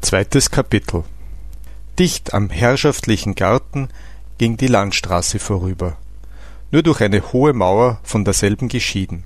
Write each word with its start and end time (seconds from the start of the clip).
Zweites 0.00 0.50
Kapitel 0.50 1.02
Dicht 1.98 2.32
am 2.32 2.50
herrschaftlichen 2.50 3.34
Garten 3.34 3.88
ging 4.38 4.56
die 4.56 4.68
Landstraße 4.68 5.38
vorüber, 5.40 5.98
nur 6.70 6.82
durch 6.82 7.02
eine 7.02 7.32
hohe 7.32 7.52
Mauer 7.52 7.98
von 8.04 8.24
derselben 8.24 8.68
geschieden. 8.68 9.24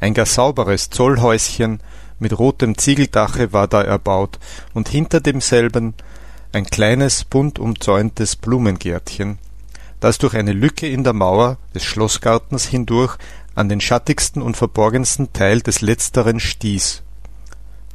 Ein 0.00 0.12
gar 0.12 0.26
sauberes 0.26 0.90
Zollhäuschen 0.90 1.80
mit 2.18 2.36
rotem 2.38 2.76
Ziegeldache 2.76 3.52
war 3.52 3.68
da 3.68 3.80
erbaut, 3.80 4.38
und 4.74 4.88
hinter 4.88 5.20
demselben 5.20 5.94
ein 6.52 6.66
kleines, 6.66 7.24
bunt 7.24 7.58
umzäuntes 7.58 8.36
Blumengärtchen, 8.36 9.38
das 10.00 10.18
durch 10.18 10.34
eine 10.34 10.52
Lücke 10.52 10.88
in 10.88 11.04
der 11.04 11.14
Mauer 11.14 11.58
des 11.74 11.84
Schlossgartens 11.84 12.66
hindurch 12.66 13.16
an 13.54 13.68
den 13.68 13.80
schattigsten 13.80 14.42
und 14.42 14.56
verborgensten 14.56 15.32
Teil 15.32 15.62
des 15.62 15.80
letzteren 15.80 16.40
stieß. 16.40 17.02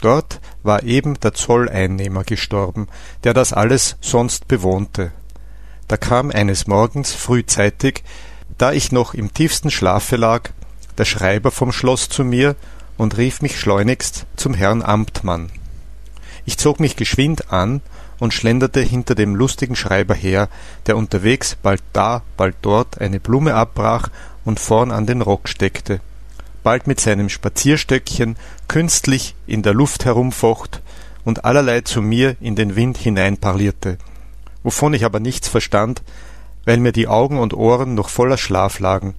Dort 0.01 0.39
war 0.63 0.83
eben 0.83 1.19
der 1.19 1.33
Zolleinnehmer 1.33 2.23
gestorben, 2.23 2.87
der 3.23 3.33
das 3.33 3.53
alles 3.53 3.97
sonst 4.01 4.47
bewohnte. 4.47 5.11
Da 5.87 5.97
kam 5.97 6.31
eines 6.31 6.67
Morgens 6.67 7.13
frühzeitig, 7.13 8.03
da 8.57 8.71
ich 8.71 8.91
noch 8.91 9.13
im 9.13 9.33
tiefsten 9.33 9.71
Schlafe 9.71 10.15
lag, 10.15 10.49
der 10.97 11.05
Schreiber 11.05 11.51
vom 11.51 11.71
Schloss 11.71 12.09
zu 12.09 12.23
mir 12.23 12.55
und 12.97 13.17
rief 13.17 13.41
mich 13.41 13.59
schleunigst 13.59 14.25
zum 14.35 14.53
Herrn 14.53 14.81
Amtmann. 14.81 15.49
Ich 16.45 16.57
zog 16.57 16.79
mich 16.79 16.95
geschwind 16.95 17.51
an 17.51 17.81
und 18.19 18.33
schlenderte 18.33 18.81
hinter 18.81 19.15
dem 19.15 19.35
lustigen 19.35 19.75
Schreiber 19.75 20.13
her, 20.13 20.49
der 20.87 20.97
unterwegs 20.97 21.55
bald 21.61 21.81
da, 21.93 22.21
bald 22.35 22.55
dort 22.61 22.99
eine 22.99 23.19
Blume 23.19 23.55
abbrach 23.55 24.09
und 24.43 24.59
vorn 24.59 24.91
an 24.91 25.05
den 25.05 25.21
Rock 25.21 25.47
steckte 25.47 26.01
bald 26.63 26.87
mit 26.87 26.99
seinem 26.99 27.29
Spazierstöckchen 27.29 28.35
künstlich 28.67 29.35
in 29.47 29.61
der 29.61 29.73
Luft 29.73 30.05
herumfocht 30.05 30.81
und 31.25 31.45
allerlei 31.45 31.81
zu 31.81 32.01
mir 32.01 32.35
in 32.39 32.55
den 32.55 32.75
Wind 32.75 32.97
hineinparlierte, 32.97 33.97
wovon 34.63 34.93
ich 34.93 35.05
aber 35.05 35.19
nichts 35.19 35.47
verstand, 35.47 36.01
weil 36.65 36.77
mir 36.77 36.91
die 36.91 37.07
Augen 37.07 37.39
und 37.39 37.53
Ohren 37.53 37.95
noch 37.95 38.09
voller 38.09 38.37
Schlaf 38.37 38.79
lagen. 38.79 39.15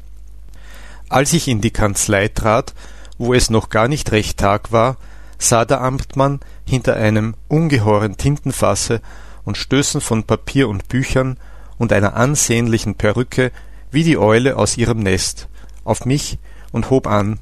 Als 1.09 1.33
ich 1.33 1.49
in 1.49 1.61
die 1.61 1.73
Kanzlei 1.73 2.29
trat, 2.29 2.75
wo 3.19 3.35
es 3.35 3.51
noch 3.51 3.69
gar 3.69 3.89
nicht 3.89 4.13
recht 4.13 4.39
Tag 4.39 4.73
war, 4.73 4.97
sah 5.39 5.65
der 5.65 5.81
Amtmann 5.81 6.41
hinter 6.65 6.97
einem 6.97 7.35
ungeheuren 7.49 8.17
Tintenfasse 8.17 9.01
und 9.45 9.57
Stößen 9.57 10.01
von 10.01 10.25
Papier 10.25 10.69
und 10.69 10.89
Büchern 10.89 11.37
und 11.79 11.93
einer 11.93 12.15
ansehnlichen 12.15 12.95
Perücke 12.95 13.51
wie 13.91 14.05
die 14.05 14.19
Eule 14.19 14.57
aus 14.57 14.77
ihrem 14.77 15.01
Nest 15.01 15.49
auf 15.85 16.05
mich 16.05 16.39
und 16.73 16.91
hob 16.91 17.07
an. 17.07 17.39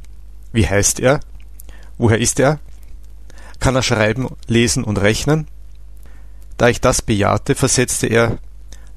Wie 0.53 0.67
heißt 0.67 1.01
er? 1.01 1.21
Woher 1.99 2.19
ist 2.19 2.41
er? 2.41 2.61
Kann 3.61 3.77
er 3.77 3.83
schreiben, 3.83 4.29
lesen 4.47 4.85
und 4.85 4.99
rechnen? 4.99 5.49
Da 6.57 6.69
ich 6.69 6.81
das 6.81 7.03
bejahte, 7.03 7.55
versetzte 7.55 8.07
er 8.07 8.39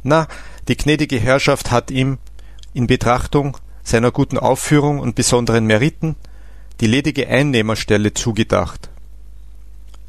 Na, 0.04 0.28
die 0.68 0.78
gnädige 0.78 1.20
Herrschaft 1.20 1.72
hat 1.72 1.92
ihm, 1.92 2.18
in 2.74 2.88
Betrachtung 2.88 3.58
seiner 3.84 4.12
guten 4.12 4.38
Aufführung 4.38 5.00
und 5.00 5.16
besonderen 5.16 5.66
Meriten, 5.66 6.16
die 6.80 6.88
ledige 6.88 7.28
Einnehmerstelle 7.28 8.14
zugedacht. 8.14 8.90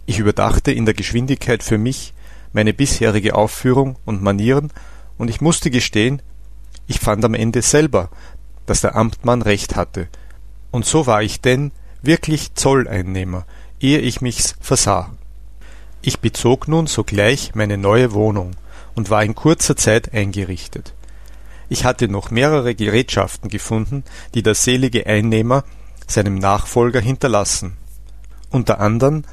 Ich 0.06 0.18
überdachte 0.18 0.72
in 0.72 0.84
der 0.84 0.94
Geschwindigkeit 0.94 1.62
für 1.62 1.78
mich 1.78 2.14
meine 2.52 2.72
bisherige 2.72 3.34
Aufführung 3.34 3.96
und 4.04 4.22
Manieren, 4.22 4.72
und 5.18 5.28
ich 5.28 5.40
musste 5.40 5.70
gestehen, 5.70 6.22
ich 6.86 6.98
fand 6.98 7.24
am 7.24 7.34
Ende 7.34 7.62
selber, 7.62 8.10
dass 8.66 8.80
der 8.80 8.94
Amtmann 8.94 9.42
recht 9.42 9.76
hatte. 9.76 10.08
Und 10.70 10.84
so 10.84 11.06
war 11.06 11.22
ich 11.22 11.40
denn 11.40 11.72
wirklich 12.02 12.54
Zolleinnehmer, 12.54 13.44
ehe 13.80 13.98
ich 13.98 14.20
mich's 14.20 14.56
versah. 14.60 15.10
Ich 16.00 16.20
bezog 16.20 16.66
nun 16.68 16.86
sogleich 16.86 17.54
meine 17.54 17.78
neue 17.78 18.12
Wohnung 18.12 18.52
und 18.94 19.10
war 19.10 19.22
in 19.22 19.34
kurzer 19.34 19.76
Zeit 19.76 20.12
eingerichtet. 20.12 20.94
Ich 21.68 21.84
hatte 21.84 22.08
noch 22.08 22.30
mehrere 22.30 22.74
Gerätschaften 22.74 23.48
gefunden, 23.48 24.04
die 24.34 24.42
der 24.42 24.54
selige 24.54 25.06
Einnehmer 25.06 25.64
seinem 26.06 26.34
Nachfolger 26.34 27.00
hinterlassen. 27.00 27.76
Unter 28.50 28.80
anderem 28.80 29.24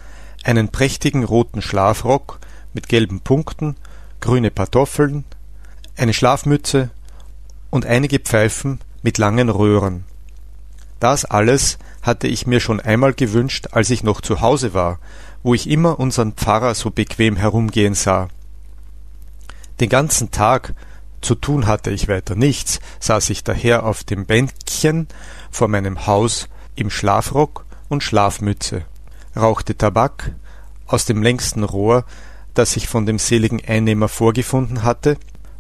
einen 0.44 0.70
prächtigen 0.70 1.24
roten 1.24 1.62
Schlafrock 1.62 2.40
mit 2.74 2.88
gelben 2.88 3.22
Punkten, 3.22 3.76
grüne 4.22 4.52
Pantoffeln, 4.52 5.26
eine 5.98 6.14
Schlafmütze 6.14 6.92
und 7.70 7.86
einige 7.86 8.20
Pfeifen 8.20 8.80
mit 9.02 9.18
langen 9.18 9.50
Röhren. 9.50 10.06
Das 11.00 11.26
alles 11.26 11.78
hatte 12.02 12.28
ich 12.28 12.46
mir 12.46 12.60
schon 12.60 12.80
einmal 12.80 13.14
gewünscht, 13.14 13.68
als 13.72 13.90
ich 13.90 14.04
noch 14.04 14.22
zu 14.22 14.42
Hause 14.42 14.74
war, 14.74 15.00
wo 15.44 15.54
ich 15.54 15.70
immer 15.70 16.00
unseren 16.00 16.34
Pfarrer 16.34 16.76
so 16.76 16.92
bequem 16.92 17.36
herumgehen 17.36 17.94
sah. 17.94 18.28
Den 19.80 19.90
ganzen 19.90 20.32
Tag 20.32 20.74
zu 21.22 21.36
tun 21.36 21.68
hatte 21.68 21.92
ich 21.92 22.08
weiter 22.08 22.36
nichts, 22.36 22.80
saß 23.00 23.30
ich 23.30 23.44
daher 23.44 23.86
auf 23.86 24.04
dem 24.04 24.26
Bänkchen 24.26 25.08
vor 25.52 25.68
meinem 25.68 26.06
Haus 26.06 26.50
im 26.76 26.90
Schlafrock 26.90 27.66
und 27.88 28.04
Schlafmütze, 28.04 28.84
rauchte 29.36 29.78
Tabak 29.78 30.34
aus 30.88 31.06
dem 31.06 31.22
längsten 31.24 31.64
Rohr, 31.64 32.06
das 32.54 32.76
ich 32.76 32.88
von 32.88 33.06
dem 33.06 33.20
seligen 33.20 33.62
Einnehmer 33.66 34.08
vorgefunden 34.08 34.84
hatte, 34.84 35.18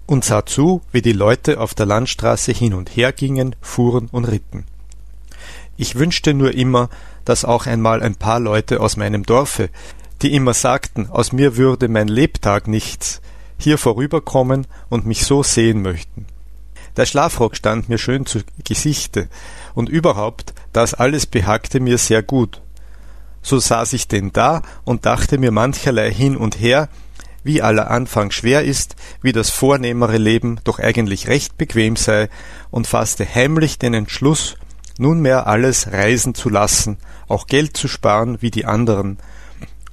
und 0.10 0.26
sah 0.26 0.44
zu, 0.44 0.82
wie 0.92 1.04
die 1.04 1.14
Leute 1.14 1.60
auf 1.60 1.76
der 1.76 1.86
Landstraße 1.86 2.52
hin 2.52 2.74
und 2.74 2.96
her 2.96 3.12
gingen, 3.12 3.56
fuhren 3.62 4.08
und 4.12 4.26
ritten. 4.26 4.66
Ich 5.78 5.96
wünschte 5.96 6.34
nur 6.34 6.56
immer, 6.56 6.90
dass 7.26 7.46
auch 7.46 7.68
einmal 7.68 8.02
ein 8.02 8.16
paar 8.16 8.40
Leute 8.40 8.80
aus 8.82 8.98
meinem 8.98 9.24
Dorfe, 9.24 9.70
die 10.24 10.34
immer 10.34 10.56
sagten, 10.56 11.08
aus 11.12 11.32
mir 11.32 11.58
würde 11.58 11.88
mein 11.90 12.08
Lebtag 12.08 12.68
nichts, 12.68 13.22
hier 13.60 13.78
vorüberkommen 13.78 14.66
und 14.90 15.06
mich 15.06 15.26
so 15.26 15.44
sehen 15.44 15.84
möchten. 15.84 16.26
Der 16.98 17.06
Schlafrock 17.06 17.56
stand 17.56 17.88
mir 17.88 18.00
schön 18.00 18.26
zu 18.26 18.40
Gesichte, 18.64 19.30
und 19.76 19.90
überhaupt, 19.90 20.56
das 20.74 20.96
alles 20.96 21.28
behagte 21.28 21.80
mir 21.80 22.00
sehr 22.00 22.24
gut. 22.24 22.62
So 23.44 23.60
saß 23.60 23.94
ich 23.94 24.08
denn 24.08 24.34
da 24.34 24.64
und 24.86 25.06
dachte 25.06 25.38
mir 25.38 25.52
mancherlei 25.52 26.12
hin 26.12 26.36
und 26.36 26.60
her, 26.60 26.90
wie 27.44 27.62
aller 27.62 27.90
Anfang 27.90 28.32
schwer 28.32 28.64
ist, 28.64 28.96
wie 29.22 29.32
das 29.32 29.50
vornehmere 29.50 30.18
Leben 30.18 30.60
doch 30.64 30.80
eigentlich 30.80 31.28
recht 31.28 31.58
bequem 31.58 31.96
sei, 31.96 32.30
und 32.72 32.88
fasste 32.88 33.26
heimlich 33.26 33.80
den 33.80 33.94
Entschluss, 33.94 34.56
nunmehr 34.98 35.48
alles 35.48 35.92
reisen 35.92 36.36
zu 36.36 36.50
lassen, 36.50 36.98
auch 37.28 37.48
Geld 37.48 37.78
zu 37.78 37.88
sparen 37.88 38.42
wie 38.42 38.52
die 38.52 38.66
anderen, 38.66 39.18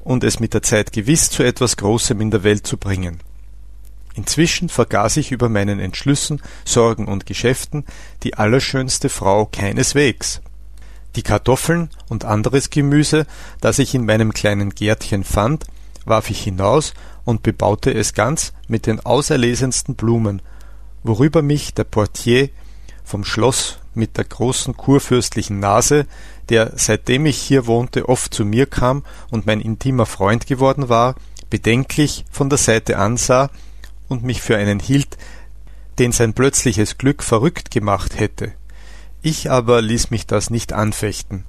und 0.00 0.24
es 0.24 0.40
mit 0.40 0.54
der 0.54 0.62
Zeit 0.62 0.92
gewiss 0.92 1.30
zu 1.30 1.42
etwas 1.42 1.76
Großem 1.76 2.20
in 2.20 2.30
der 2.30 2.44
Welt 2.44 2.66
zu 2.66 2.76
bringen. 2.76 3.20
Inzwischen 4.14 4.68
vergaß 4.68 5.18
ich 5.18 5.30
über 5.30 5.48
meinen 5.48 5.78
Entschlüssen, 5.78 6.40
Sorgen 6.64 7.06
und 7.06 7.26
Geschäften 7.26 7.84
die 8.22 8.34
allerschönste 8.34 9.10
Frau 9.10 9.46
keineswegs. 9.46 10.40
Die 11.16 11.22
Kartoffeln 11.22 11.90
und 12.08 12.24
anderes 12.24 12.70
Gemüse, 12.70 13.26
das 13.60 13.78
ich 13.78 13.94
in 13.94 14.06
meinem 14.06 14.32
kleinen 14.32 14.70
Gärtchen 14.70 15.22
fand, 15.22 15.66
warf 16.06 16.30
ich 16.30 16.42
hinaus 16.42 16.94
und 17.24 17.42
bebaute 17.42 17.92
es 17.92 18.14
ganz 18.14 18.52
mit 18.68 18.86
den 18.86 19.04
auserlesensten 19.04 19.94
Blumen, 19.94 20.40
worüber 21.02 21.42
mich 21.42 21.74
der 21.74 21.84
Portier 21.84 22.48
vom 23.04 23.24
Schloss 23.24 23.78
mit 23.94 24.16
der 24.16 24.24
großen 24.24 24.76
kurfürstlichen 24.76 25.60
Nase, 25.60 26.06
der 26.48 26.72
seitdem 26.76 27.26
ich 27.26 27.38
hier 27.38 27.66
wohnte 27.66 28.08
oft 28.08 28.32
zu 28.32 28.44
mir 28.44 28.66
kam 28.66 29.04
und 29.30 29.46
mein 29.46 29.60
intimer 29.60 30.06
Freund 30.06 30.46
geworden 30.46 30.88
war, 30.88 31.14
bedenklich 31.50 32.24
von 32.30 32.48
der 32.50 32.58
Seite 32.58 32.98
ansah 32.98 33.50
und 34.08 34.22
mich 34.22 34.42
für 34.42 34.56
einen 34.56 34.80
hielt, 34.80 35.16
den 35.98 36.12
sein 36.12 36.34
plötzliches 36.34 36.98
Glück 36.98 37.22
verrückt 37.22 37.70
gemacht 37.70 38.18
hätte. 38.18 38.52
Ich 39.22 39.50
aber 39.50 39.80
ließ 39.82 40.10
mich 40.10 40.26
das 40.26 40.50
nicht 40.50 40.72
anfechten, 40.72 41.44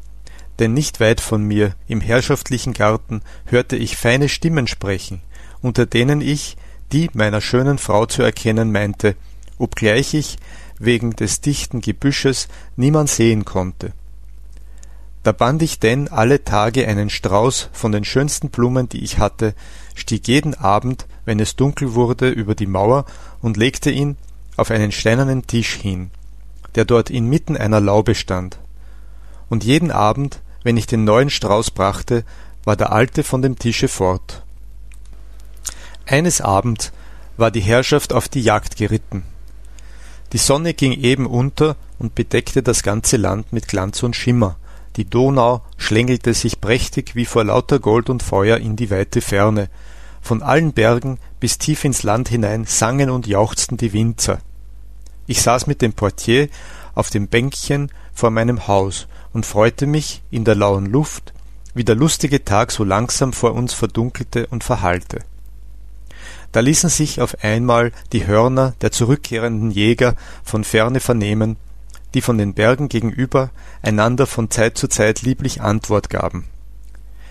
denn 0.59 0.73
nicht 0.73 0.99
weit 0.99 1.21
von 1.21 1.43
mir 1.43 1.75
im 1.87 2.01
herrschaftlichen 2.01 2.73
Garten 2.73 3.21
hörte 3.45 3.75
ich 3.75 3.97
feine 3.97 4.29
Stimmen 4.29 4.67
sprechen, 4.67 5.21
unter 5.61 5.85
denen 5.85 6.21
ich 6.21 6.57
die 6.91 7.09
meiner 7.13 7.41
schönen 7.41 7.77
Frau 7.77 8.05
zu 8.05 8.23
erkennen 8.23 8.71
meinte, 8.71 9.15
obgleich 9.57 10.13
ich 10.13 10.37
wegen 10.79 11.15
des 11.15 11.41
dichten 11.41 11.81
Gebüsches 11.81 12.47
niemand 12.75 13.09
sehen 13.09 13.45
konnte. 13.45 13.93
Da 15.23 15.33
band 15.33 15.61
ich 15.61 15.79
denn 15.79 16.07
alle 16.07 16.45
Tage 16.45 16.87
einen 16.87 17.09
Strauß 17.09 17.69
von 17.73 17.91
den 17.91 18.05
schönsten 18.05 18.49
Blumen, 18.49 18.87
die 18.87 19.03
ich 19.03 19.17
hatte, 19.17 19.55
stieg 19.93 20.27
jeden 20.27 20.53
Abend, 20.53 21.05
wenn 21.25 21.39
es 21.39 21.57
dunkel 21.57 21.95
wurde, 21.95 22.29
über 22.29 22.55
die 22.55 22.67
Mauer 22.67 23.05
und 23.41 23.57
legte 23.57 23.91
ihn 23.91 24.15
auf 24.55 24.71
einen 24.71 24.91
steinernen 24.91 25.45
Tisch 25.45 25.73
hin, 25.73 26.11
der 26.75 26.85
dort 26.85 27.09
inmitten 27.09 27.57
einer 27.57 27.81
Laube 27.81 28.15
stand. 28.15 28.59
Und 29.49 29.65
jeden 29.65 29.91
Abend, 29.91 30.41
wenn 30.63 30.77
ich 30.77 30.87
den 30.87 31.03
neuen 31.03 31.29
Strauß 31.29 31.71
brachte, 31.71 32.23
war 32.63 32.75
der 32.75 32.91
alte 32.91 33.23
von 33.23 33.41
dem 33.41 33.57
Tische 33.57 33.87
fort. 33.87 34.43
Eines 36.05 36.41
Abends 36.41 36.91
war 37.37 37.51
die 37.51 37.61
Herrschaft 37.61 38.13
auf 38.13 38.27
die 38.27 38.41
Jagd 38.41 38.77
geritten. 38.77 39.23
Die 40.33 40.37
Sonne 40.37 40.73
ging 40.73 40.91
eben 40.91 41.25
unter 41.25 41.75
und 41.99 42.15
bedeckte 42.15 42.61
das 42.61 42.83
ganze 42.83 43.17
Land 43.17 43.53
mit 43.53 43.67
Glanz 43.67 44.03
und 44.03 44.15
Schimmer, 44.15 44.57
Die 44.97 45.05
Donau 45.05 45.61
schlängelte 45.77 46.33
sich 46.33 46.59
prächtig 46.59 47.15
wie 47.15 47.25
vor 47.25 47.43
lauter 47.43 47.79
Gold 47.79 48.09
und 48.09 48.23
Feuer 48.23 48.57
in 48.57 48.75
die 48.75 48.89
weite 48.89 49.21
Ferne. 49.21 49.69
Von 50.21 50.41
allen 50.41 50.73
Bergen 50.73 51.19
bis 51.39 51.59
tief 51.59 51.85
ins 51.85 52.03
Land 52.03 52.29
hinein 52.29 52.65
sangen 52.65 53.11
und 53.11 53.27
jauchzten 53.27 53.77
die 53.77 53.93
Winzer. 53.93 54.39
Ich 55.27 55.41
saß 55.41 55.67
mit 55.67 55.81
dem 55.81 55.93
Portier 55.93 56.49
auf 56.95 57.11
dem 57.11 57.27
Bänkchen 57.27 57.91
vor 58.13 58.31
meinem 58.31 58.67
Haus 58.67 59.07
und 59.37 59.45
freute 59.45 59.85
mich 59.85 60.23
in 60.31 60.45
der 60.45 60.55
lauen 60.55 60.87
Luft, 60.87 61.31
wie 61.75 61.83
der 61.83 61.93
lustige 61.93 62.43
Tag 62.43 62.71
so 62.71 62.83
langsam 62.83 63.33
vor 63.33 63.53
uns 63.53 63.71
verdunkelte 63.71 64.47
und 64.47 64.63
verhallte. 64.63 65.19
Da 66.51 66.61
ließen 66.61 66.89
sich 66.89 67.21
auf 67.21 67.43
einmal 67.43 67.91
die 68.13 68.25
Hörner 68.25 68.73
der 68.81 68.91
zurückkehrenden 68.91 69.69
Jäger 69.69 70.15
von 70.43 70.63
ferne 70.63 70.99
vernehmen, 70.99 71.57
die 72.15 72.21
von 72.21 72.39
den 72.39 72.55
Bergen 72.55 72.89
gegenüber 72.89 73.51
einander 73.83 74.25
von 74.25 74.49
Zeit 74.49 74.75
zu 74.75 74.87
Zeit 74.87 75.21
lieblich 75.21 75.61
Antwort 75.61 76.09
gaben. 76.09 76.45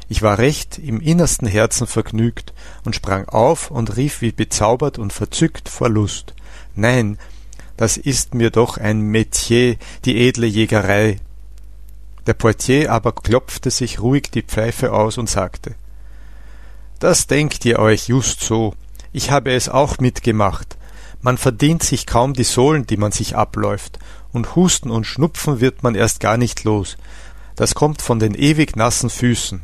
Ich 0.08 0.23
war 0.23 0.38
recht 0.38 0.79
im 0.79 1.00
innersten 1.00 1.49
Herzen 1.49 1.88
vergnügt 1.88 2.55
und 2.85 2.94
sprang 2.94 3.29
auf 3.29 3.73
und 3.73 3.97
rief 3.97 4.20
wie 4.20 4.31
bezaubert 4.31 5.00
und 5.00 5.12
verzückt 5.12 5.69
vor 5.69 5.88
Lust. 5.88 6.35
Nein, 6.76 7.19
das 7.76 7.97
ist 7.97 8.32
mir 8.32 8.50
doch 8.50 8.79
ein 8.79 9.00
Metier, 9.00 9.75
die 10.05 10.29
edle 10.29 10.47
Jägerei. 10.47 11.19
Der 12.26 12.34
Portier 12.34 12.93
aber 12.93 13.12
klopfte 13.12 13.70
sich 13.70 14.00
ruhig 14.00 14.31
die 14.31 14.43
Pfeife 14.43 14.93
aus 14.93 15.17
und 15.19 15.31
sagte 15.31 15.75
Das 16.99 17.26
denkt 17.26 17.64
ihr 17.64 17.78
euch 17.78 18.08
just 18.08 18.40
so, 18.40 18.75
ich 19.12 19.31
habe 19.31 19.52
es 19.52 19.69
auch 19.69 19.99
mitgemacht. 19.99 20.76
Man 21.23 21.38
verdient 21.38 21.82
sich 21.82 22.06
kaum 22.06 22.34
die 22.34 22.44
Sohlen, 22.44 22.87
die 22.87 22.96
man 22.96 23.12
sich 23.12 23.37
abläuft, 23.37 23.99
und 24.32 24.55
Husten 24.55 24.90
und 24.90 25.06
Schnupfen 25.06 25.61
wird 25.61 25.82
man 25.82 25.94
erst 25.94 26.20
gar 26.20 26.37
nicht 26.37 26.64
los. 26.64 26.96
Das 27.55 27.75
kommt 27.75 28.02
von 28.02 28.19
den 28.19 28.34
ewig 28.34 28.76
nassen 28.76 29.08
Füßen. 29.08 29.62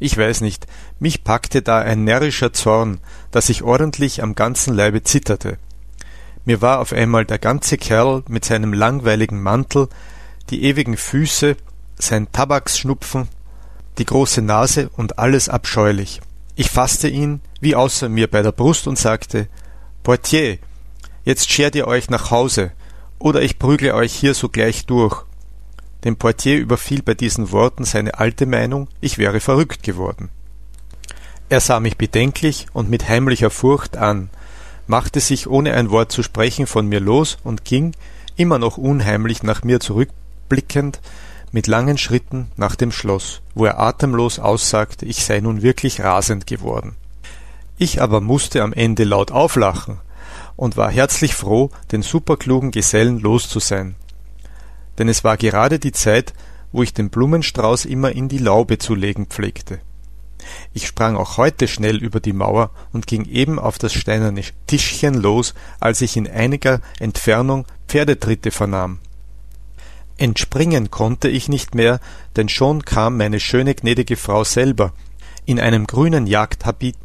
Ich 0.00 0.16
weiß 0.16 0.40
nicht, 0.40 0.66
mich 0.98 1.24
packte 1.24 1.62
da 1.62 1.78
ein 1.78 2.04
närrischer 2.04 2.52
Zorn, 2.52 2.98
dass 3.30 3.48
ich 3.48 3.62
ordentlich 3.62 4.22
am 4.22 4.34
ganzen 4.34 4.74
Leibe 4.74 5.02
zitterte. 5.02 5.58
Mir 6.44 6.62
war 6.62 6.80
auf 6.80 6.92
einmal 6.92 7.26
der 7.26 7.38
ganze 7.38 7.76
Kerl 7.76 8.24
mit 8.26 8.44
seinem 8.44 8.72
langweiligen 8.72 9.42
Mantel, 9.42 9.88
die 10.50 10.64
ewigen 10.64 10.96
Füße, 10.96 11.56
sein 11.98 12.30
Tabaksschnupfen, 12.32 13.28
die 13.98 14.04
große 14.04 14.42
Nase 14.42 14.90
und 14.96 15.18
alles 15.18 15.48
abscheulich. 15.48 16.20
Ich 16.56 16.70
fasste 16.70 17.08
ihn 17.08 17.40
wie 17.60 17.76
außer 17.76 18.08
mir 18.08 18.28
bei 18.30 18.42
der 18.42 18.52
Brust 18.52 18.86
und 18.86 18.98
sagte 18.98 19.48
Portier, 20.02 20.58
jetzt 21.24 21.50
schert 21.50 21.74
ihr 21.74 21.86
euch 21.86 22.10
nach 22.10 22.30
Hause, 22.30 22.72
oder 23.18 23.42
ich 23.42 23.58
prügle 23.58 23.94
euch 23.94 24.14
hier 24.14 24.34
sogleich 24.34 24.86
durch. 24.86 25.24
Den 26.04 26.16
Portier 26.16 26.58
überfiel 26.58 27.02
bei 27.02 27.14
diesen 27.14 27.52
Worten 27.52 27.84
seine 27.84 28.18
alte 28.18 28.46
Meinung, 28.46 28.88
ich 29.00 29.18
wäre 29.18 29.40
verrückt 29.40 29.82
geworden. 29.82 30.30
Er 31.50 31.60
sah 31.60 31.80
mich 31.80 31.98
bedenklich 31.98 32.66
und 32.72 32.88
mit 32.88 33.08
heimlicher 33.08 33.50
Furcht 33.50 33.96
an, 33.96 34.30
machte 34.86 35.20
sich 35.20 35.46
ohne 35.48 35.74
ein 35.74 35.90
Wort 35.90 36.10
zu 36.10 36.22
sprechen 36.22 36.66
von 36.66 36.86
mir 36.86 37.00
los 37.00 37.38
und 37.44 37.64
ging, 37.64 37.92
immer 38.36 38.58
noch 38.58 38.78
unheimlich 38.78 39.42
nach 39.42 39.62
mir 39.62 39.80
zurückblickend, 40.50 41.00
mit 41.52 41.66
langen 41.66 41.98
Schritten 41.98 42.50
nach 42.56 42.76
dem 42.76 42.92
Schloss, 42.92 43.40
wo 43.54 43.64
er 43.64 43.80
atemlos 43.80 44.38
aussagte, 44.38 45.04
ich 45.04 45.24
sei 45.24 45.40
nun 45.40 45.62
wirklich 45.62 46.00
rasend 46.00 46.46
geworden. 46.46 46.94
Ich 47.76 48.00
aber 48.00 48.20
musste 48.20 48.62
am 48.62 48.72
Ende 48.72 49.04
laut 49.04 49.32
auflachen 49.32 49.98
und 50.56 50.76
war 50.76 50.90
herzlich 50.90 51.34
froh, 51.34 51.70
den 51.90 52.02
superklugen 52.02 52.70
Gesellen 52.70 53.18
los 53.18 53.48
zu 53.48 53.58
sein. 53.58 53.96
Denn 54.98 55.08
es 55.08 55.24
war 55.24 55.36
gerade 55.36 55.78
die 55.78 55.92
Zeit, 55.92 56.34
wo 56.72 56.82
ich 56.84 56.94
den 56.94 57.10
Blumenstrauß 57.10 57.84
immer 57.86 58.12
in 58.12 58.28
die 58.28 58.38
Laube 58.38 58.78
zu 58.78 58.94
legen 58.94 59.26
pflegte. 59.26 59.80
Ich 60.72 60.86
sprang 60.86 61.16
auch 61.16 61.36
heute 61.36 61.66
schnell 61.66 61.96
über 61.96 62.20
die 62.20 62.32
Mauer 62.32 62.70
und 62.92 63.06
ging 63.08 63.24
eben 63.24 63.58
auf 63.58 63.78
das 63.78 63.92
steinerne 63.92 64.42
Tischchen 64.66 65.14
los, 65.14 65.54
als 65.80 66.00
ich 66.00 66.16
in 66.16 66.28
einiger 66.28 66.80
Entfernung 67.00 67.66
Pferdetritte 67.88 68.52
vernahm. 68.52 69.00
Entspringen 70.20 70.90
konnte 70.90 71.28
ich 71.28 71.48
nicht 71.48 71.74
mehr, 71.74 71.98
denn 72.36 72.50
schon 72.50 72.84
kam 72.84 73.16
meine 73.16 73.40
schöne 73.40 73.74
gnädige 73.74 74.16
Frau 74.16 74.44
selber 74.44 74.92
in 75.46 75.58
einem 75.58 75.86
grünen 75.86 76.26
Jagdhabit 76.26 76.96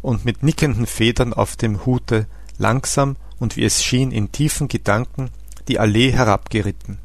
und 0.00 0.24
mit 0.24 0.42
nickenden 0.42 0.86
Federn 0.86 1.34
auf 1.34 1.56
dem 1.56 1.84
Hute 1.84 2.26
langsam 2.56 3.16
und 3.38 3.58
wie 3.58 3.64
es 3.64 3.84
schien 3.84 4.10
in 4.10 4.32
tiefen 4.32 4.68
Gedanken 4.68 5.28
die 5.68 5.78
Allee 5.78 6.12
herabgeritten. 6.12 6.96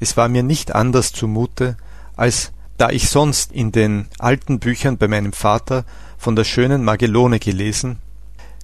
Es 0.00 0.16
war 0.16 0.28
mir 0.28 0.42
nicht 0.42 0.74
anders 0.74 1.12
zumute, 1.12 1.76
als 2.16 2.50
da 2.76 2.90
ich 2.90 3.08
sonst 3.08 3.52
in 3.52 3.70
den 3.70 4.08
alten 4.18 4.58
Büchern 4.58 4.98
bei 4.98 5.06
meinem 5.06 5.32
Vater 5.32 5.84
von 6.18 6.34
der 6.34 6.44
schönen 6.44 6.82
Magellone 6.82 7.38
gelesen, 7.38 8.00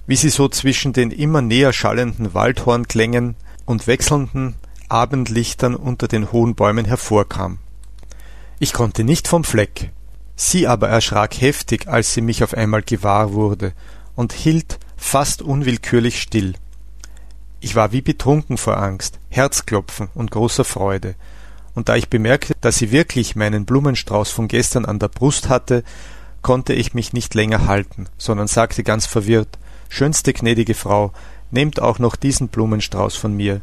wie 0.05 0.17
sie 0.17 0.29
so 0.29 0.49
zwischen 0.49 0.91
den 0.91 1.11
immer 1.11 1.41
näher 1.41 1.71
schallenden 1.71 2.33
Waldhornklängen 2.33 3.35
und 3.65 3.87
wechselnden 3.87 4.55
Abendlichtern 4.93 5.75
unter 5.75 6.07
den 6.07 6.31
hohen 6.31 6.53
Bäumen 6.53 6.85
hervorkam. 6.85 7.57
Ich 8.59 8.73
konnte 8.73 9.03
nicht 9.03 9.27
vom 9.27 9.43
Fleck. 9.43 9.89
Sie 10.35 10.67
aber 10.67 10.87
erschrak 10.87 11.41
heftig, 11.41 11.87
als 11.87 12.13
sie 12.13 12.21
mich 12.21 12.43
auf 12.43 12.53
einmal 12.53 12.83
gewahr 12.83 13.33
wurde 13.33 13.73
und 14.15 14.33
hielt 14.33 14.77
fast 14.95 15.41
unwillkürlich 15.41 16.21
still. 16.21 16.53
Ich 17.59 17.75
war 17.75 17.91
wie 17.91 18.01
betrunken 18.01 18.57
vor 18.57 18.77
Angst, 18.77 19.17
Herzklopfen 19.29 20.09
und 20.13 20.29
großer 20.29 20.63
Freude, 20.63 21.15
und 21.73 21.89
da 21.89 21.95
ich 21.95 22.09
bemerkte, 22.09 22.53
dass 22.61 22.77
sie 22.77 22.91
wirklich 22.91 23.35
meinen 23.35 23.65
Blumenstrauß 23.65 24.29
von 24.29 24.47
gestern 24.47 24.85
an 24.85 24.99
der 24.99 25.07
Brust 25.07 25.49
hatte, 25.49 25.83
konnte 26.43 26.73
ich 26.73 26.93
mich 26.93 27.13
nicht 27.13 27.33
länger 27.33 27.65
halten, 27.65 28.05
sondern 28.19 28.45
sagte 28.45 28.83
ganz 28.83 29.07
verwirrt 29.07 29.57
Schönste 29.89 30.33
gnädige 30.33 30.75
Frau, 30.75 31.13
nehmt 31.49 31.81
auch 31.81 31.97
noch 31.97 32.15
diesen 32.15 32.49
Blumenstrauß 32.49 33.15
von 33.15 33.33
mir, 33.33 33.61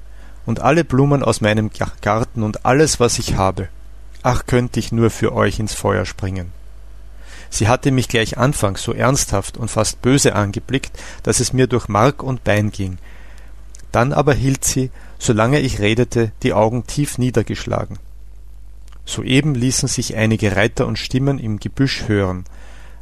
und 0.50 0.58
alle 0.58 0.82
Blumen 0.82 1.22
aus 1.22 1.40
meinem 1.40 1.70
Garten 2.02 2.42
und 2.42 2.66
alles, 2.66 2.98
was 2.98 3.20
ich 3.20 3.36
habe. 3.36 3.68
Ach, 4.24 4.46
könnte 4.46 4.80
ich 4.80 4.90
nur 4.90 5.10
für 5.10 5.32
euch 5.32 5.60
ins 5.60 5.74
Feuer 5.74 6.04
springen. 6.04 6.50
Sie 7.50 7.68
hatte 7.68 7.92
mich 7.92 8.08
gleich 8.08 8.36
anfangs 8.36 8.82
so 8.82 8.92
ernsthaft 8.92 9.56
und 9.56 9.70
fast 9.70 10.02
böse 10.02 10.34
angeblickt, 10.34 10.98
dass 11.22 11.38
es 11.38 11.52
mir 11.52 11.68
durch 11.68 11.86
Mark 11.86 12.24
und 12.24 12.42
Bein 12.42 12.72
ging. 12.72 12.98
Dann 13.92 14.12
aber 14.12 14.34
hielt 14.34 14.64
sie, 14.64 14.90
solange 15.20 15.60
ich 15.60 15.78
redete, 15.78 16.32
die 16.42 16.52
Augen 16.52 16.84
tief 16.84 17.16
niedergeschlagen. 17.16 18.00
Soeben 19.04 19.54
ließen 19.54 19.86
sich 19.86 20.16
einige 20.16 20.56
Reiter 20.56 20.88
und 20.88 20.98
Stimmen 20.98 21.38
im 21.38 21.60
Gebüsch 21.60 22.08
hören. 22.08 22.44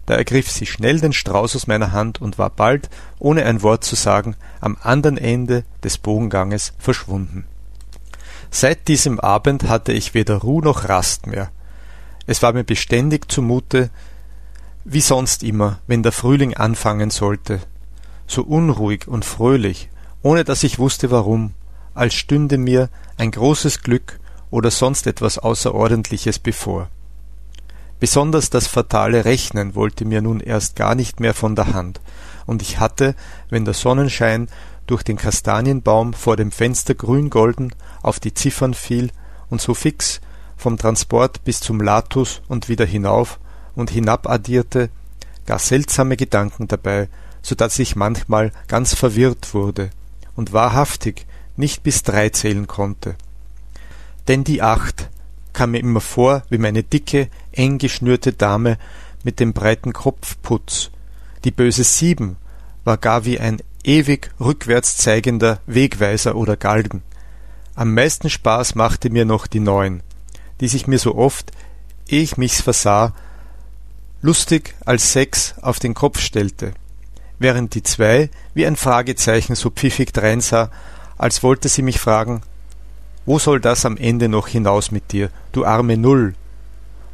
Da 0.08 0.14
ergriff 0.14 0.50
sie 0.50 0.64
schnell 0.64 1.00
den 1.00 1.12
Strauß 1.12 1.54
aus 1.54 1.66
meiner 1.66 1.92
Hand 1.92 2.22
und 2.22 2.38
war 2.38 2.48
bald, 2.48 2.88
ohne 3.18 3.44
ein 3.44 3.60
Wort 3.60 3.84
zu 3.84 3.94
sagen, 3.94 4.36
am 4.58 4.78
andern 4.80 5.18
Ende 5.18 5.64
des 5.84 5.98
Bogenganges 5.98 6.72
verschwunden. 6.78 7.44
Seit 8.50 8.88
diesem 8.88 9.20
Abend 9.20 9.64
hatte 9.64 9.92
ich 9.92 10.14
weder 10.14 10.36
Ruh 10.36 10.62
noch 10.62 10.88
Rast 10.88 11.26
mehr. 11.26 11.50
Es 12.26 12.42
war 12.42 12.54
mir 12.54 12.64
beständig 12.64 13.30
zumute, 13.30 13.90
wie 14.86 15.02
sonst 15.02 15.42
immer, 15.42 15.80
wenn 15.86 16.02
der 16.02 16.12
Frühling 16.12 16.54
anfangen 16.54 17.10
sollte, 17.10 17.60
so 18.26 18.42
unruhig 18.44 19.08
und 19.08 19.26
fröhlich, 19.26 19.90
ohne 20.22 20.42
dass 20.42 20.62
ich 20.62 20.78
wusste 20.78 21.10
warum, 21.10 21.52
als 21.92 22.14
stünde 22.14 22.56
mir 22.56 22.88
ein 23.18 23.30
großes 23.30 23.82
Glück 23.82 24.18
oder 24.50 24.70
sonst 24.70 25.06
etwas 25.06 25.36
Außerordentliches 25.36 26.38
bevor. 26.38 26.88
Besonders 28.00 28.50
das 28.50 28.66
fatale 28.66 29.24
Rechnen 29.24 29.74
wollte 29.74 30.04
mir 30.04 30.22
nun 30.22 30.40
erst 30.40 30.76
gar 30.76 30.94
nicht 30.94 31.20
mehr 31.20 31.34
von 31.34 31.56
der 31.56 31.72
Hand, 31.72 32.00
und 32.46 32.62
ich 32.62 32.78
hatte, 32.78 33.14
wenn 33.50 33.64
der 33.64 33.74
Sonnenschein 33.74 34.48
durch 34.86 35.02
den 35.02 35.16
Kastanienbaum 35.16 36.14
vor 36.14 36.36
dem 36.36 36.50
Fenster 36.50 36.94
grün-golden 36.94 37.74
auf 38.02 38.20
die 38.20 38.34
Ziffern 38.34 38.72
fiel 38.72 39.10
und 39.50 39.60
so 39.60 39.74
fix 39.74 40.20
vom 40.56 40.76
Transport 40.76 41.44
bis 41.44 41.60
zum 41.60 41.80
Latus 41.80 42.40
und 42.48 42.68
wieder 42.68 42.86
hinauf 42.86 43.38
und 43.74 43.90
hinabaddierte, 43.90 44.90
gar 45.46 45.58
seltsame 45.58 46.16
Gedanken 46.16 46.68
dabei, 46.68 47.08
so 47.42 47.54
dass 47.54 47.78
ich 47.78 47.96
manchmal 47.96 48.52
ganz 48.66 48.94
verwirrt 48.94 49.54
wurde 49.54 49.90
und 50.34 50.52
wahrhaftig 50.52 51.26
nicht 51.56 51.82
bis 51.82 52.02
drei 52.02 52.30
zählen 52.30 52.66
konnte. 52.66 53.16
Denn 54.26 54.44
die 54.44 54.62
acht 54.62 55.10
kam 55.58 55.72
mir 55.72 55.80
immer 55.80 56.00
vor 56.00 56.44
wie 56.50 56.58
meine 56.58 56.84
dicke, 56.84 57.28
eng 57.50 57.78
geschnürte 57.78 58.32
Dame 58.32 58.78
mit 59.24 59.40
dem 59.40 59.52
breiten 59.52 59.92
Kopfputz. 59.92 60.92
Die 61.42 61.50
böse 61.50 61.82
sieben 61.82 62.36
war 62.84 62.96
gar 62.96 63.24
wie 63.24 63.40
ein 63.40 63.58
ewig 63.82 64.30
rückwärts 64.38 64.98
zeigender 64.98 65.58
Wegweiser 65.66 66.36
oder 66.36 66.56
Galgen. 66.56 67.02
Am 67.74 67.92
meisten 67.92 68.30
Spaß 68.30 68.76
machte 68.76 69.10
mir 69.10 69.24
noch 69.24 69.48
die 69.48 69.58
neun, 69.58 70.04
die 70.60 70.68
sich 70.68 70.86
mir 70.86 71.00
so 71.00 71.16
oft, 71.16 71.50
ehe 72.06 72.22
ich 72.22 72.36
mich's 72.36 72.60
versah, 72.60 73.12
lustig 74.22 74.76
als 74.84 75.12
Sex 75.12 75.56
auf 75.60 75.80
den 75.80 75.94
Kopf 75.94 76.20
stellte, 76.20 76.70
während 77.40 77.74
die 77.74 77.82
zwei 77.82 78.30
wie 78.54 78.64
ein 78.64 78.76
Fragezeichen 78.76 79.56
so 79.56 79.70
pfiffig 79.70 80.12
dreinsah, 80.12 80.70
als 81.16 81.42
wollte 81.42 81.68
sie 81.68 81.82
mich 81.82 81.98
fragen 81.98 82.42
Wo 83.28 83.38
soll 83.38 83.60
das 83.60 83.84
am 83.84 83.98
Ende 83.98 84.26
noch 84.30 84.48
hinaus 84.48 84.90
mit 84.90 85.12
dir, 85.12 85.28
du 85.52 85.66
arme 85.66 85.98
Null? 85.98 86.32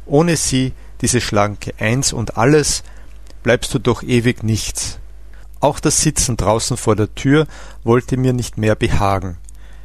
Ohne 0.05 0.37
sie, 0.37 0.71
diese 1.01 1.19
schlanke 1.19 1.73
Eins 1.77 2.13
und 2.13 2.37
alles, 2.37 2.83
bleibst 3.43 3.73
du 3.73 3.79
doch 3.79 4.01
ewig 4.01 4.41
nichts. 4.41 4.99
Auch 5.59 5.77
das 5.81 5.99
Sitzen 5.99 6.37
draußen 6.37 6.77
vor 6.77 6.95
der 6.95 7.13
Tür 7.15 7.47
wollte 7.83 8.15
mir 8.15 8.31
nicht 8.31 8.57
mehr 8.57 8.75
behagen. 8.75 9.35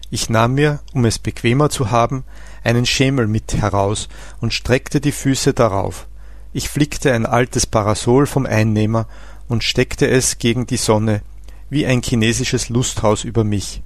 Ich 0.09 0.31
nahm 0.31 0.55
mir, 0.55 0.79
um 0.93 1.05
es 1.05 1.19
bequemer 1.19 1.69
zu 1.69 1.91
haben, 1.91 2.23
einen 2.63 2.87
Schemel 2.87 3.27
mit 3.27 3.55
heraus 3.55 4.09
und 4.41 4.55
streckte 4.55 5.01
die 5.01 5.11
Füße 5.11 5.53
darauf. 5.53 6.07
Ich 6.53 6.69
flickte 6.69 7.13
ein 7.13 7.27
altes 7.27 7.67
Parasol 7.67 8.27
vom 8.27 8.47
Einnehmer 8.47 9.09
und 9.49 9.65
steckte 9.65 10.07
es 10.07 10.39
gegen 10.39 10.65
die 10.65 10.77
Sonne, 10.77 11.23
wie 11.71 11.87
ein 11.87 12.03
chinesisches 12.03 12.69
Lusthaus 12.69 13.25
über 13.25 13.43
mich. 13.43 13.83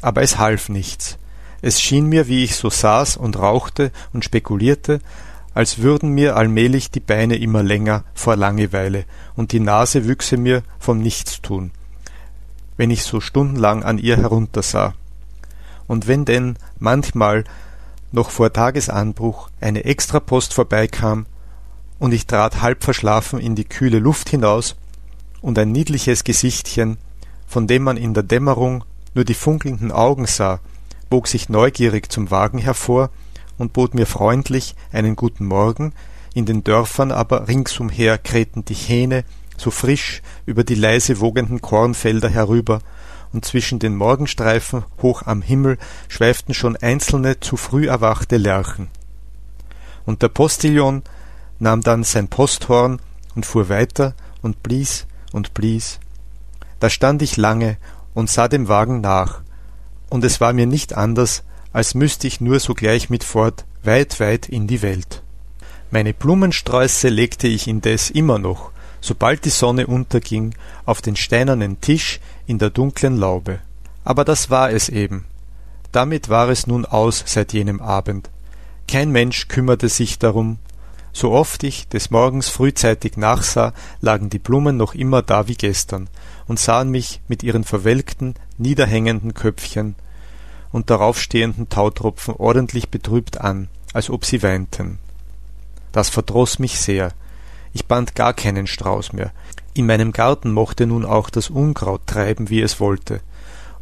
Aber 0.00 0.22
es 0.22 0.38
half 0.38 0.70
nichts. 0.70 1.18
Es 1.66 1.80
schien 1.80 2.10
mir, 2.10 2.28
wie 2.28 2.44
ich 2.44 2.56
so 2.56 2.68
saß 2.68 3.16
und 3.16 3.38
rauchte 3.38 3.90
und 4.12 4.22
spekulierte, 4.22 5.00
als 5.54 5.78
würden 5.78 6.10
mir 6.10 6.36
allmählich 6.36 6.90
die 6.90 7.00
Beine 7.00 7.36
immer 7.36 7.62
länger 7.62 8.04
vor 8.12 8.36
Langeweile 8.36 9.06
und 9.34 9.52
die 9.52 9.60
Nase 9.60 10.06
wüchse 10.06 10.36
mir 10.36 10.62
vom 10.78 10.98
Nichtstun, 10.98 11.70
wenn 12.76 12.90
ich 12.90 13.02
so 13.02 13.18
stundenlang 13.22 13.82
an 13.82 13.96
ihr 13.96 14.18
heruntersah. 14.18 14.92
Und 15.86 16.06
wenn 16.06 16.26
denn 16.26 16.58
manchmal 16.78 17.44
noch 18.12 18.28
vor 18.28 18.52
Tagesanbruch 18.52 19.48
eine 19.58 19.86
Extrapost 19.86 20.52
vorbeikam, 20.52 21.24
und 21.98 22.12
ich 22.12 22.26
trat 22.26 22.60
halb 22.60 22.84
verschlafen 22.84 23.38
in 23.38 23.54
die 23.54 23.64
kühle 23.64 24.00
Luft 24.00 24.28
hinaus, 24.28 24.76
und 25.40 25.58
ein 25.58 25.72
niedliches 25.72 26.24
Gesichtchen, 26.24 26.98
von 27.46 27.66
dem 27.66 27.84
man 27.84 27.96
in 27.96 28.12
der 28.12 28.22
Dämmerung 28.22 28.84
nur 29.14 29.24
die 29.24 29.32
funkelnden 29.32 29.92
Augen 29.92 30.26
sah, 30.26 30.60
bog 31.14 31.28
sich 31.28 31.48
neugierig 31.48 32.10
zum 32.10 32.32
Wagen 32.32 32.58
hervor 32.58 33.08
und 33.56 33.72
bot 33.72 33.94
mir 33.94 34.04
freundlich 34.04 34.74
einen 34.92 35.14
guten 35.14 35.46
Morgen, 35.46 35.92
in 36.34 36.44
den 36.44 36.64
Dörfern 36.64 37.12
aber 37.12 37.46
ringsumher 37.46 38.18
krähten 38.18 38.64
die 38.64 38.74
Hähne 38.74 39.22
so 39.56 39.70
frisch 39.70 40.22
über 40.44 40.64
die 40.64 40.74
leise 40.74 41.20
wogenden 41.20 41.60
Kornfelder 41.60 42.28
herüber, 42.28 42.80
und 43.32 43.44
zwischen 43.44 43.78
den 43.78 43.94
Morgenstreifen 43.94 44.82
hoch 45.02 45.22
am 45.22 45.40
Himmel 45.40 45.78
schweiften 46.08 46.52
schon 46.52 46.76
einzelne 46.76 47.38
zu 47.38 47.56
früh 47.56 47.86
erwachte 47.86 48.36
Lerchen. 48.36 48.88
Und 50.04 50.20
der 50.20 50.30
Postillon 50.30 51.04
nahm 51.60 51.82
dann 51.82 52.02
sein 52.02 52.26
Posthorn 52.26 53.00
und 53.36 53.46
fuhr 53.46 53.68
weiter 53.68 54.14
und 54.42 54.64
blies 54.64 55.06
und 55.30 55.54
blies. 55.54 56.00
Da 56.80 56.90
stand 56.90 57.22
ich 57.22 57.36
lange 57.36 57.76
und 58.14 58.28
sah 58.28 58.48
dem 58.48 58.66
Wagen 58.66 59.00
nach, 59.00 59.43
und 60.14 60.22
es 60.22 60.40
war 60.40 60.52
mir 60.52 60.66
nicht 60.66 60.92
anders, 60.92 61.42
als 61.72 61.96
müsste 61.96 62.28
ich 62.28 62.40
nur 62.40 62.60
sogleich 62.60 63.10
mit 63.10 63.24
fort, 63.24 63.64
weit, 63.82 64.20
weit 64.20 64.48
in 64.48 64.68
die 64.68 64.80
Welt. 64.80 65.24
Meine 65.90 66.14
Blumensträuße 66.14 67.08
legte 67.08 67.48
ich 67.48 67.66
indes 67.66 68.10
immer 68.10 68.38
noch, 68.38 68.70
sobald 69.00 69.44
die 69.44 69.50
Sonne 69.50 69.88
unterging, 69.88 70.54
auf 70.86 71.02
den 71.02 71.16
steinernen 71.16 71.80
Tisch 71.80 72.20
in 72.46 72.60
der 72.60 72.70
dunklen 72.70 73.16
Laube. 73.16 73.58
Aber 74.04 74.24
das 74.24 74.50
war 74.50 74.70
es 74.70 74.88
eben. 74.88 75.24
Damit 75.90 76.28
war 76.28 76.48
es 76.48 76.68
nun 76.68 76.86
aus 76.86 77.24
seit 77.26 77.52
jenem 77.52 77.80
Abend. 77.80 78.30
Kein 78.86 79.10
Mensch 79.10 79.48
kümmerte 79.48 79.88
sich 79.88 80.20
darum. 80.20 80.58
So 81.12 81.32
oft 81.32 81.64
ich 81.64 81.88
des 81.88 82.12
Morgens 82.12 82.48
frühzeitig 82.48 83.16
nachsah, 83.16 83.72
lagen 84.00 84.30
die 84.30 84.38
Blumen 84.38 84.76
noch 84.76 84.94
immer 84.94 85.22
da 85.22 85.48
wie 85.48 85.56
gestern 85.56 86.08
und 86.46 86.60
sahen 86.60 86.90
mich 86.90 87.20
mit 87.26 87.42
ihren 87.42 87.64
verwelkten, 87.64 88.34
niederhängenden 88.58 89.34
Köpfchen 89.34 89.96
und 90.74 90.90
daraufstehenden 90.90 91.68
Tautropfen 91.68 92.34
ordentlich 92.34 92.88
betrübt 92.88 93.40
an, 93.40 93.68
als 93.92 94.10
ob 94.10 94.24
sie 94.24 94.42
weinten. 94.42 94.98
Das 95.92 96.08
verdroß 96.08 96.58
mich 96.58 96.80
sehr. 96.80 97.12
Ich 97.72 97.86
band 97.86 98.16
gar 98.16 98.34
keinen 98.34 98.66
Strauß 98.66 99.12
mehr. 99.12 99.30
In 99.74 99.86
meinem 99.86 100.10
Garten 100.10 100.50
mochte 100.50 100.88
nun 100.88 101.04
auch 101.04 101.30
das 101.30 101.48
Unkraut 101.48 102.08
treiben, 102.08 102.50
wie 102.50 102.60
es 102.60 102.80
wollte, 102.80 103.20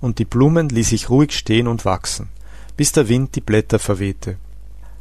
und 0.02 0.18
die 0.18 0.26
Blumen 0.26 0.68
ließ 0.68 0.92
ich 0.92 1.08
ruhig 1.08 1.32
stehen 1.32 1.66
und 1.66 1.86
wachsen, 1.86 2.28
bis 2.76 2.92
der 2.92 3.08
Wind 3.08 3.36
die 3.36 3.40
Blätter 3.40 3.78
verwehte. 3.78 4.36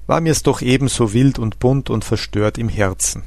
War 0.07 0.21
mir's 0.21 0.43
doch 0.43 0.61
ebenso 0.61 1.11
wild 1.11 1.39
und 1.39 1.59
bunt 1.59 1.89
und 1.89 2.05
verstört 2.05 2.57
im 2.57 2.69
Herzen. 2.69 3.23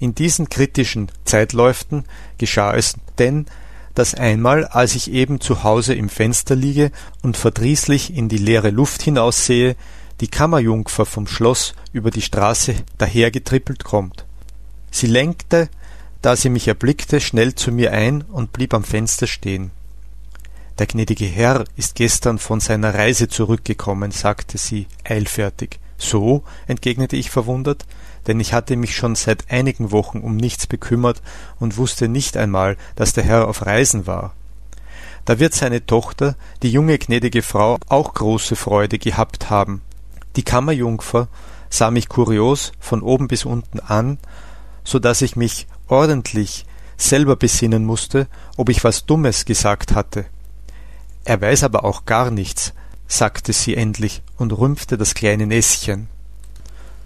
In 0.00 0.16
diesen 0.16 0.48
kritischen 0.48 1.08
Zeitläuften 1.24 2.02
geschah 2.38 2.74
es 2.74 2.96
denn, 3.20 3.46
dass 3.94 4.14
einmal, 4.14 4.64
als 4.66 4.94
ich 4.94 5.10
eben 5.10 5.40
zu 5.40 5.64
Hause 5.64 5.94
im 5.94 6.08
Fenster 6.08 6.56
liege 6.56 6.90
und 7.22 7.36
verdrießlich 7.36 8.16
in 8.16 8.28
die 8.28 8.38
leere 8.38 8.70
Luft 8.70 9.02
hinaussehe, 9.02 9.76
die 10.20 10.28
Kammerjungfer 10.28 11.04
vom 11.04 11.26
Schloss 11.26 11.74
über 11.92 12.10
die 12.10 12.22
Straße 12.22 12.74
dahergetrippelt 12.98 13.84
kommt. 13.84 14.24
Sie 14.90 15.06
lenkte, 15.06 15.68
da 16.22 16.36
sie 16.36 16.48
mich 16.48 16.68
erblickte, 16.68 17.20
schnell 17.20 17.54
zu 17.54 17.72
mir 17.72 17.92
ein 17.92 18.22
und 18.22 18.52
blieb 18.52 18.72
am 18.74 18.84
Fenster 18.84 19.26
stehen. 19.26 19.72
Der 20.78 20.86
gnädige 20.86 21.26
Herr 21.26 21.64
ist 21.76 21.96
gestern 21.96 22.38
von 22.38 22.60
seiner 22.60 22.94
Reise 22.94 23.28
zurückgekommen, 23.28 24.10
sagte 24.10 24.58
sie 24.58 24.86
eilfertig. 25.04 25.80
So? 25.98 26.44
entgegnete 26.66 27.16
ich 27.16 27.30
verwundert 27.30 27.84
denn 28.26 28.40
ich 28.40 28.52
hatte 28.52 28.76
mich 28.76 28.94
schon 28.94 29.14
seit 29.14 29.50
einigen 29.50 29.90
Wochen 29.90 30.20
um 30.20 30.36
nichts 30.36 30.66
bekümmert 30.66 31.22
und 31.58 31.76
wusste 31.76 32.08
nicht 32.08 32.36
einmal, 32.36 32.76
dass 32.96 33.12
der 33.12 33.24
Herr 33.24 33.48
auf 33.48 33.66
Reisen 33.66 34.06
war. 34.06 34.34
Da 35.24 35.38
wird 35.38 35.54
seine 35.54 35.86
Tochter, 35.86 36.36
die 36.62 36.70
junge 36.70 36.98
gnädige 36.98 37.42
Frau, 37.42 37.78
auch 37.88 38.14
große 38.14 38.56
Freude 38.56 38.98
gehabt 38.98 39.50
haben. 39.50 39.82
Die 40.36 40.42
Kammerjungfer 40.42 41.28
sah 41.70 41.90
mich 41.90 42.08
kurios 42.08 42.72
von 42.80 43.02
oben 43.02 43.28
bis 43.28 43.44
unten 43.44 43.80
an, 43.80 44.18
so 44.84 44.98
dass 44.98 45.22
ich 45.22 45.36
mich 45.36 45.66
ordentlich 45.86 46.66
selber 46.96 47.36
besinnen 47.36 47.84
musste, 47.84 48.26
ob 48.56 48.68
ich 48.68 48.84
was 48.84 49.06
Dummes 49.06 49.44
gesagt 49.44 49.94
hatte. 49.94 50.26
Er 51.24 51.40
weiß 51.40 51.64
aber 51.64 51.84
auch 51.84 52.04
gar 52.04 52.30
nichts, 52.30 52.72
sagte 53.06 53.52
sie 53.52 53.76
endlich 53.76 54.22
und 54.36 54.52
rümpfte 54.52 54.96
das 54.96 55.14
kleine 55.14 55.46
Näschen. 55.46 56.08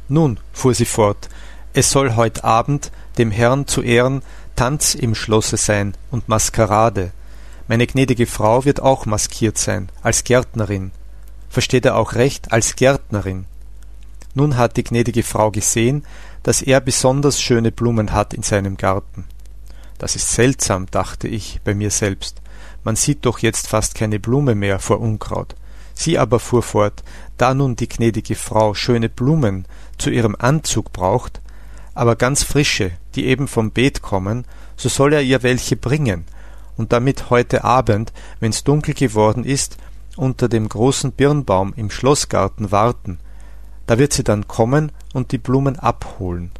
Nun, 0.09 0.39
fuhr 0.53 0.75
sie 0.75 0.85
fort, 0.85 1.29
es 1.73 1.91
soll 1.91 2.17
heut 2.17 2.45
Abend, 2.45 2.91
dem 3.19 3.31
Herrn 3.31 3.67
zu 3.67 3.83
Ehren, 3.83 4.23
Tanz 4.55 4.95
im 4.95 5.15
Schlosse 5.15 5.57
sein 5.57 5.95
und 6.11 6.29
Maskerade. 6.29 7.13
Meine 7.69 7.87
gnädige 7.87 8.27
Frau 8.27 8.65
wird 8.65 8.81
auch 8.81 9.05
maskiert 9.05 9.59
sein, 9.59 9.91
als 10.03 10.25
Gärtnerin. 10.25 10.93
Versteht 11.51 11.85
er 11.85 11.97
auch 11.97 12.15
recht, 12.15 12.53
als 12.53 12.77
Gärtnerin. 12.77 13.45
Nun 14.35 14.57
hat 14.57 14.77
die 14.77 14.85
gnädige 14.85 15.23
Frau 15.23 15.51
gesehen, 15.51 16.05
dass 16.43 16.63
er 16.63 16.81
besonders 16.81 17.41
schöne 17.41 17.73
Blumen 17.73 18.13
hat 18.13 18.33
in 18.33 18.43
seinem 18.43 18.77
Garten. 18.77 19.25
Das 19.99 20.15
ist 20.15 20.33
seltsam, 20.33 20.87
dachte 20.91 21.27
ich 21.27 21.61
bei 21.65 21.75
mir 21.75 21.91
selbst. 21.91 22.41
Man 22.85 22.97
sieht 22.97 23.27
doch 23.27 23.41
jetzt 23.41 23.67
fast 23.67 23.95
keine 23.95 24.21
Blume 24.21 24.55
mehr 24.55 24.79
vor 24.79 25.01
Unkraut. 25.01 25.55
Sie 25.99 26.19
aber 26.19 26.39
fuhr 26.39 26.63
fort, 26.63 27.03
da 27.39 27.55
nun 27.55 27.75
die 27.75 27.89
gnädige 27.89 28.35
Frau 28.35 28.75
schöne 28.75 29.09
Blumen 29.09 29.65
zu 29.97 30.11
ihrem 30.11 30.37
Anzug 30.39 30.93
braucht, 30.93 31.41
aber 31.95 32.17
ganz 32.17 32.43
frische, 32.43 32.93
die 33.15 33.25
eben 33.25 33.49
vom 33.49 33.71
Beet 33.71 34.03
kommen, 34.03 34.45
so 34.77 34.91
soll 34.91 35.15
er 35.15 35.23
ihr 35.23 35.43
welche 35.43 35.75
bringen, 35.75 36.27
und 36.77 36.93
damit 36.93 37.31
heute 37.31 37.65
Abend, 37.65 38.13
wenn's 38.41 38.63
dunkel 38.63 38.93
geworden 38.93 39.43
ist, 39.43 39.79
unter 40.17 40.49
dem 40.49 40.69
großen 40.69 41.13
Birnbaum 41.13 41.73
im 41.75 41.91
Schlossgarten 41.91 42.71
warten. 42.71 43.19
Da 43.87 43.99
wird 43.99 44.13
sie 44.13 44.25
dann 44.25 44.47
kommen 44.47 44.93
und 45.15 45.33
die 45.33 45.39
Blumen 45.39 45.79
abholen. 45.79 46.51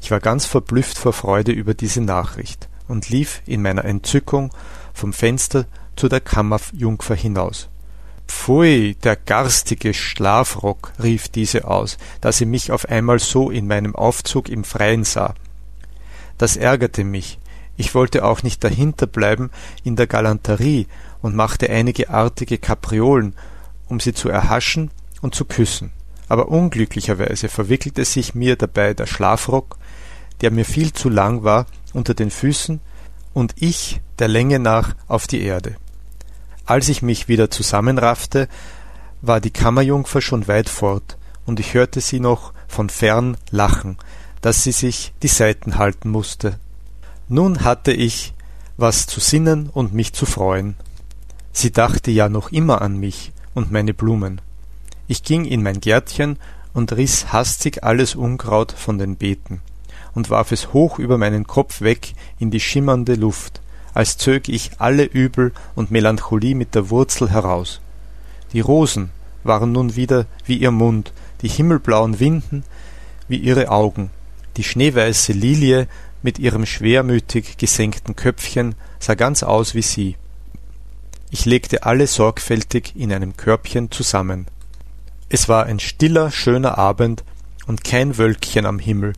Ich 0.00 0.12
war 0.12 0.20
ganz 0.20 0.46
verblüfft 0.46 0.98
vor 0.98 1.12
Freude 1.12 1.50
über 1.50 1.74
diese 1.74 2.00
Nachricht 2.00 2.68
und 2.86 3.08
lief 3.08 3.42
in 3.46 3.60
meiner 3.62 3.84
Entzückung 3.84 4.52
vom 4.92 5.12
Fenster 5.12 5.66
zu 5.96 6.08
der 6.08 6.20
Kammerjungfer 6.20 7.16
hinaus. 7.16 7.68
Pfui, 8.26 8.96
der 9.02 9.16
garstige 9.16 9.94
Schlafrock, 9.94 10.92
rief 11.02 11.28
diese 11.28 11.66
aus, 11.66 11.98
da 12.20 12.32
sie 12.32 12.46
mich 12.46 12.72
auf 12.72 12.88
einmal 12.88 13.18
so 13.18 13.50
in 13.50 13.66
meinem 13.66 13.94
Aufzug 13.94 14.48
im 14.48 14.64
Freien 14.64 15.04
sah. 15.04 15.34
Das 16.38 16.56
ärgerte 16.56 17.04
mich. 17.04 17.38
Ich 17.76 17.94
wollte 17.94 18.24
auch 18.24 18.42
nicht 18.42 18.62
dahinter 18.62 19.06
bleiben 19.06 19.50
in 19.82 19.96
der 19.96 20.06
Galanterie 20.06 20.86
und 21.22 21.34
machte 21.34 21.70
einige 21.70 22.10
artige 22.10 22.58
Kapriolen, 22.58 23.34
um 23.88 24.00
sie 24.00 24.14
zu 24.14 24.28
erhaschen 24.28 24.90
und 25.20 25.34
zu 25.34 25.44
küssen. 25.44 25.90
Aber 26.28 26.48
unglücklicherweise 26.48 27.48
verwickelte 27.48 28.04
sich 28.04 28.34
mir 28.34 28.56
dabei 28.56 28.94
der 28.94 29.06
Schlafrock, 29.06 29.76
der 30.40 30.50
mir 30.50 30.64
viel 30.64 30.92
zu 30.92 31.08
lang 31.08 31.44
war, 31.44 31.66
unter 31.92 32.14
den 32.14 32.30
Füßen 32.30 32.80
und 33.32 33.54
ich 33.56 34.00
der 34.18 34.28
Länge 34.28 34.58
nach 34.58 34.94
auf 35.08 35.26
die 35.26 35.42
Erde. 35.42 35.76
Als 36.66 36.88
ich 36.88 37.02
mich 37.02 37.28
wieder 37.28 37.50
zusammenraffte, 37.50 38.48
war 39.20 39.40
die 39.40 39.50
Kammerjungfer 39.50 40.20
schon 40.20 40.48
weit 40.48 40.68
fort, 40.68 41.18
und 41.46 41.60
ich 41.60 41.74
hörte 41.74 42.00
sie 42.00 42.20
noch 42.20 42.52
von 42.68 42.88
fern 42.88 43.36
lachen, 43.50 43.98
dass 44.40 44.62
sie 44.62 44.72
sich 44.72 45.12
die 45.22 45.28
Seiten 45.28 45.78
halten 45.78 46.10
musste. 46.10 46.58
Nun 47.28 47.64
hatte 47.64 47.92
ich 47.92 48.34
was 48.76 49.06
zu 49.06 49.20
sinnen 49.20 49.68
und 49.68 49.94
mich 49.94 50.12
zu 50.12 50.26
freuen. 50.26 50.74
Sie 51.52 51.70
dachte 51.70 52.10
ja 52.10 52.28
noch 52.28 52.50
immer 52.50 52.82
an 52.82 52.98
mich, 52.98 53.32
und 53.54 53.70
meine 53.70 53.94
Blumen. 53.94 54.40
Ich 55.06 55.22
ging 55.22 55.44
in 55.44 55.62
mein 55.62 55.80
Gärtchen 55.80 56.38
und 56.72 56.92
riß 56.92 57.32
hastig 57.32 57.84
alles 57.84 58.14
Unkraut 58.14 58.72
von 58.72 58.98
den 58.98 59.16
Beeten 59.16 59.60
und 60.14 60.30
warf 60.30 60.52
es 60.52 60.72
hoch 60.72 60.98
über 60.98 61.18
meinen 61.18 61.46
Kopf 61.46 61.80
weg 61.80 62.14
in 62.38 62.50
die 62.50 62.60
schimmernde 62.60 63.14
Luft, 63.14 63.60
als 63.94 64.18
zög 64.18 64.48
ich 64.48 64.72
alle 64.78 65.04
Übel 65.04 65.52
und 65.74 65.90
Melancholie 65.90 66.54
mit 66.54 66.74
der 66.74 66.90
Wurzel 66.90 67.30
heraus. 67.30 67.80
Die 68.52 68.60
Rosen 68.60 69.10
waren 69.44 69.72
nun 69.72 69.96
wieder 69.96 70.26
wie 70.44 70.56
ihr 70.56 70.70
Mund, 70.70 71.12
die 71.42 71.48
himmelblauen 71.48 72.20
Winden 72.20 72.64
wie 73.28 73.36
ihre 73.36 73.70
Augen, 73.70 74.10
die 74.56 74.64
schneeweiße 74.64 75.32
Lilie 75.32 75.88
mit 76.22 76.38
ihrem 76.38 76.66
schwermütig 76.66 77.56
gesenkten 77.56 78.16
Köpfchen 78.16 78.74
sah 78.98 79.14
ganz 79.14 79.42
aus 79.42 79.74
wie 79.74 79.82
sie. 79.82 80.16
Ich 81.30 81.44
legte 81.44 81.84
alle 81.84 82.06
sorgfältig 82.06 82.94
in 82.96 83.12
einem 83.12 83.36
Körbchen 83.36 83.90
zusammen. 83.90 84.46
Es 85.28 85.48
war 85.48 85.66
ein 85.66 85.80
stiller, 85.80 86.30
schöner 86.30 86.78
Abend 86.78 87.24
und 87.66 87.84
kein 87.84 88.16
Wölkchen 88.18 88.66
am 88.66 88.78
Himmel. 88.78 89.14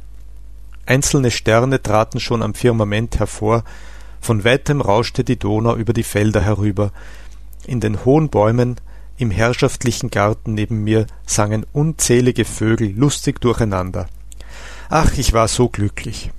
Einzelne 0.87 1.31
Sterne 1.31 1.83
traten 1.83 2.21
schon 2.21 2.43
am 2.43 2.55
Firmament 2.55 3.19
hervor, 3.19 3.65
von 4.21 4.45
weitem 4.45 4.81
rauschte 4.81 5.25
die 5.25 5.39
Donau 5.39 5.77
über 5.77 5.93
die 5.93 6.03
Felder 6.03 6.41
herüber. 6.41 6.93
In 7.67 7.81
den 7.81 8.05
hohen 8.05 8.29
Bäumen 8.29 8.77
im 9.19 9.31
herrschaftlichen 9.31 10.11
Garten 10.11 10.55
neben 10.55 10.85
mir 10.85 11.07
sangen 11.27 11.65
unzählige 11.73 12.45
Vögel 12.45 12.93
lustig 12.97 13.41
durcheinander. 13.41 14.09
Ach, 14.89 15.17
ich 15.17 15.33
war 15.33 15.49
so 15.49 15.69
glücklich. 15.69 16.31